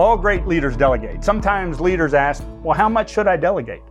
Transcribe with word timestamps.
All 0.00 0.16
great 0.16 0.46
leaders 0.46 0.78
delegate. 0.78 1.22
Sometimes 1.22 1.78
leaders 1.78 2.14
ask, 2.14 2.42
Well, 2.62 2.74
how 2.74 2.88
much 2.88 3.10
should 3.10 3.28
I 3.28 3.36
delegate? 3.36 3.82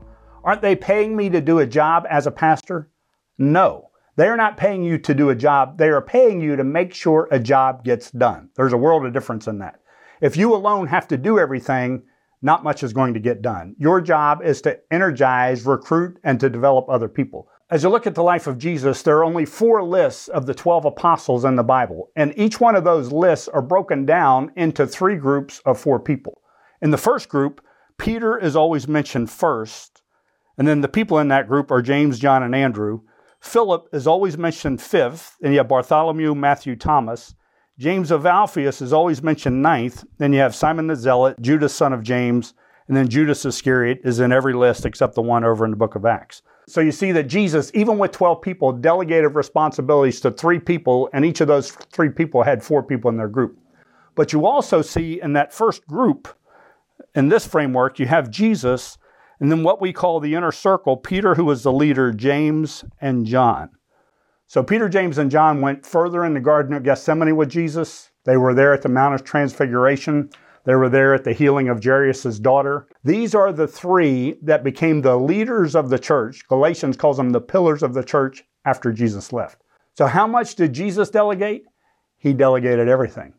Aren't 0.44 0.64
they 0.64 0.76
paying 0.76 1.16
me 1.16 1.30
to 1.30 1.40
do 1.40 1.60
a 1.60 1.68
job 1.68 2.08
as 2.10 2.26
a 2.26 2.32
pastor? 2.32 2.90
No. 3.38 3.92
They 4.16 4.28
are 4.28 4.36
not 4.36 4.58
paying 4.58 4.82
you 4.84 4.98
to 4.98 5.14
do 5.14 5.30
a 5.30 5.36
job. 5.36 5.78
They 5.78 5.90
are 5.90 6.02
paying 6.02 6.42
you 6.42 6.56
to 6.56 6.64
make 6.64 6.96
sure 6.96 7.28
a 7.30 7.38
job 7.38 7.84
gets 7.84 8.10
done. 8.10 8.50
There's 8.56 8.74
a 8.74 8.78
world 8.78 9.06
of 9.06 9.14
difference 9.14 9.46
in 9.46 9.60
that. 9.60 9.82
If 10.20 10.36
you 10.36 10.56
alone 10.56 10.88
have 10.88 11.08
to 11.10 11.16
do 11.16 11.38
everything, 11.38 12.02
not 12.42 12.64
much 12.64 12.82
is 12.82 12.92
going 12.92 13.14
to 13.14 13.20
get 13.20 13.44
done. 13.44 13.76
Your 13.78 14.02
job 14.02 14.42
is 14.44 14.64
to 14.64 14.80
energize, 14.90 15.64
recruit, 15.64 16.18
and 16.24 16.40
to 16.40 16.50
develop 16.50 16.90
other 16.90 17.08
people. 17.08 17.50
As 17.72 17.84
you 17.84 17.90
look 17.90 18.08
at 18.08 18.16
the 18.16 18.24
life 18.24 18.48
of 18.48 18.58
Jesus, 18.58 19.04
there 19.04 19.18
are 19.18 19.24
only 19.24 19.46
four 19.46 19.84
lists 19.84 20.28
of 20.28 20.48
the 20.48 20.56
12 20.56 20.86
apostles 20.86 21.46
in 21.46 21.56
the 21.56 21.64
Bible, 21.64 22.10
and 22.16 22.34
each 22.36 22.60
one 22.60 22.76
of 22.76 22.84
those 22.84 23.12
lists 23.12 23.48
are 23.48 23.62
broken 23.62 24.08
down 24.08 24.52
into 24.56 24.88
three 24.88 25.16
groups 25.16 25.62
of 25.66 25.80
four 25.80 26.00
people. 26.00 26.42
In 26.82 26.90
the 26.90 26.98
first 26.98 27.30
group, 27.30 27.62
Peter 28.00 28.36
is 28.40 28.56
always 28.56 28.88
mentioned 28.88 29.30
first, 29.30 30.02
and 30.58 30.68
then 30.68 30.82
the 30.82 30.88
people 30.88 31.20
in 31.20 31.28
that 31.28 31.48
group 31.48 31.70
are 31.70 31.84
James, 31.84 32.18
John, 32.18 32.42
and 32.42 32.56
Andrew. 32.56 33.02
Philip 33.40 33.88
is 33.94 34.08
always 34.08 34.36
mentioned 34.36 34.82
fifth, 34.82 35.38
and 35.44 35.54
you 35.54 35.60
have 35.60 35.68
Bartholomew, 35.68 36.34
Matthew, 36.34 36.76
Thomas. 36.76 37.36
James 37.78 38.10
of 38.10 38.26
Alphaeus 38.26 38.82
is 38.82 38.94
always 38.94 39.22
mentioned 39.22 39.62
ninth. 39.62 40.04
Then 40.18 40.34
you 40.34 40.40
have 40.40 40.56
Simon 40.56 40.88
the 40.88 40.96
Zealot, 40.96 41.40
Judas, 41.40 41.76
son 41.76 41.94
of 41.94 42.02
James, 42.02 42.56
and 42.90 42.98
then 42.98 43.08
Judas 43.08 43.46
Iscariot 43.46 44.02
is 44.04 44.20
in 44.20 44.32
every 44.32 44.54
list 44.54 44.84
except 44.84 45.14
the 45.14 45.22
one 45.22 45.44
over 45.44 45.64
in 45.64 45.70
the 45.72 45.78
book 45.78 45.94
of 45.96 46.06
Acts. 46.06 46.42
So 46.68 46.82
you 46.82 46.92
see 46.92 47.12
that 47.12 47.28
Jesus, 47.28 47.72
even 47.76 48.00
with 48.00 48.12
12 48.12 48.42
people, 48.42 48.72
delegated 48.72 49.36
responsibilities 49.36 50.20
to 50.22 50.32
three 50.32 50.60
people, 50.60 51.08
and 51.14 51.24
each 51.24 51.40
of 51.40 51.48
those 51.48 51.72
three 51.72 52.10
people 52.10 52.44
had 52.44 52.64
four 52.64 52.82
people 52.82 53.10
in 53.10 53.18
their 53.18 53.28
group. 53.28 53.60
But 54.16 54.34
you 54.34 54.46
also 54.46 54.82
see 54.82 55.22
in 55.22 55.34
that 55.34 55.54
first 55.54 55.86
group, 55.86 56.28
in 57.14 57.30
this 57.30 57.48
framework, 57.48 58.00
you 58.00 58.08
have 58.08 58.32
Jesus, 58.32 58.98
and 59.40 59.52
then 59.52 59.64
what 59.64 59.80
we 59.80 59.94
call 59.94 60.20
the 60.20 60.34
inner 60.34 60.52
circle 60.52 60.98
Peter, 60.98 61.36
who 61.36 61.46
was 61.46 61.62
the 61.62 61.72
leader, 61.72 62.12
James, 62.12 62.84
and 63.00 63.26
John. 63.26 63.70
So 64.48 64.64
Peter, 64.64 64.90
James, 64.90 65.20
and 65.20 65.30
John 65.30 65.62
went 65.62 65.86
further 65.86 66.26
in 66.26 66.34
the 66.34 66.40
Garden 66.40 66.74
of 66.74 66.82
Gethsemane 66.82 67.36
with 67.36 67.50
Jesus. 67.50 68.10
They 68.26 68.36
were 68.36 68.56
there 68.56 68.74
at 68.74 68.82
the 68.82 68.90
Mount 68.90 69.14
of 69.14 69.24
Transfiguration. 69.24 70.32
They 70.70 70.76
were 70.76 70.88
there 70.88 71.16
at 71.16 71.24
the 71.24 71.34
healing 71.34 71.68
of 71.68 71.84
Jairus' 71.84 72.38
daughter. 72.38 72.88
These 73.04 73.34
are 73.34 73.52
the 73.52 73.68
three 73.68 74.36
that 74.44 74.64
became 74.64 75.02
the 75.02 75.18
leaders 75.18 75.76
of 75.76 75.90
the 75.90 75.98
church. 75.98 76.48
Galatians 76.48 76.96
calls 76.96 77.18
them 77.18 77.32
the 77.32 77.42
pillars 77.42 77.82
of 77.82 77.96
the 77.96 78.04
church 78.04 78.44
after 78.66 78.94
Jesus 78.94 79.34
left. 79.34 79.64
So, 79.98 80.06
how 80.06 80.28
much 80.28 80.54
did 80.54 80.74
Jesus 80.74 81.10
delegate? 81.10 81.64
He 82.20 82.34
delegated 82.34 82.88
everything. 82.88 83.34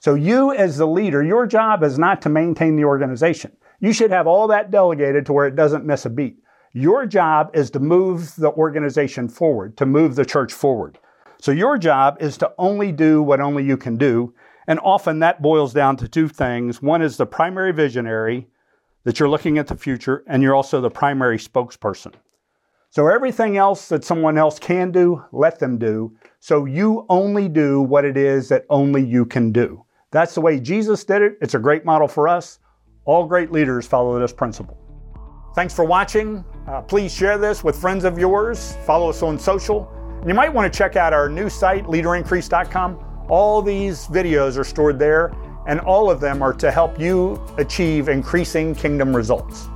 So, 0.00 0.14
you 0.14 0.54
as 0.54 0.78
the 0.78 0.86
leader, 0.86 1.22
your 1.22 1.46
job 1.46 1.82
is 1.82 1.98
not 1.98 2.22
to 2.22 2.30
maintain 2.30 2.76
the 2.76 2.86
organization. 2.86 3.54
You 3.80 3.92
should 3.92 4.10
have 4.10 4.26
all 4.26 4.48
that 4.48 4.70
delegated 4.70 5.26
to 5.26 5.34
where 5.34 5.46
it 5.46 5.56
doesn't 5.56 5.84
miss 5.84 6.06
a 6.06 6.10
beat. 6.10 6.38
Your 6.72 7.04
job 7.04 7.50
is 7.52 7.70
to 7.72 7.78
move 7.78 8.36
the 8.36 8.52
organization 8.52 9.28
forward, 9.28 9.76
to 9.76 9.84
move 9.84 10.14
the 10.14 10.24
church 10.24 10.54
forward. 10.54 10.98
So, 11.42 11.52
your 11.52 11.76
job 11.76 12.16
is 12.20 12.38
to 12.38 12.54
only 12.56 12.90
do 12.90 13.22
what 13.22 13.42
only 13.42 13.64
you 13.64 13.76
can 13.76 13.98
do 13.98 14.32
and 14.66 14.80
often 14.80 15.18
that 15.20 15.42
boils 15.42 15.72
down 15.72 15.96
to 15.98 16.08
two 16.08 16.28
things. 16.28 16.82
One 16.82 17.02
is 17.02 17.16
the 17.16 17.26
primary 17.26 17.72
visionary, 17.72 18.48
that 19.04 19.20
you're 19.20 19.28
looking 19.28 19.58
at 19.58 19.66
the 19.66 19.76
future, 19.76 20.24
and 20.26 20.42
you're 20.42 20.54
also 20.54 20.80
the 20.80 20.90
primary 20.90 21.38
spokesperson. 21.38 22.14
So 22.90 23.08
everything 23.08 23.56
else 23.56 23.88
that 23.88 24.04
someone 24.04 24.38
else 24.38 24.58
can 24.58 24.90
do, 24.90 25.22
let 25.32 25.58
them 25.58 25.78
do. 25.78 26.16
So 26.40 26.64
you 26.64 27.06
only 27.08 27.48
do 27.48 27.82
what 27.82 28.04
it 28.04 28.16
is 28.16 28.48
that 28.48 28.64
only 28.70 29.04
you 29.04 29.26
can 29.26 29.52
do. 29.52 29.84
That's 30.10 30.34
the 30.34 30.40
way 30.40 30.60
Jesus 30.60 31.04
did 31.04 31.20
it. 31.22 31.36
It's 31.42 31.54
a 31.54 31.58
great 31.58 31.84
model 31.84 32.06
for 32.06 32.28
us. 32.28 32.60
All 33.04 33.26
great 33.26 33.50
leaders 33.50 33.86
follow 33.86 34.18
this 34.18 34.32
principle. 34.32 34.78
Thanks 35.54 35.74
for 35.74 35.84
watching. 35.84 36.44
Uh, 36.66 36.82
please 36.82 37.12
share 37.12 37.36
this 37.36 37.62
with 37.62 37.76
friends 37.76 38.04
of 38.04 38.18
yours. 38.18 38.76
Follow 38.86 39.10
us 39.10 39.22
on 39.22 39.38
social. 39.38 39.90
And 40.20 40.28
you 40.28 40.34
might 40.34 40.52
want 40.52 40.72
to 40.72 40.76
check 40.76 40.96
out 40.96 41.12
our 41.12 41.28
new 41.28 41.50
site, 41.50 41.84
leaderincrease.com. 41.84 43.03
All 43.28 43.62
these 43.62 44.06
videos 44.08 44.58
are 44.58 44.64
stored 44.64 44.98
there, 44.98 45.32
and 45.66 45.80
all 45.80 46.10
of 46.10 46.20
them 46.20 46.42
are 46.42 46.52
to 46.54 46.70
help 46.70 47.00
you 47.00 47.42
achieve 47.56 48.08
increasing 48.08 48.74
kingdom 48.74 49.16
results. 49.16 49.68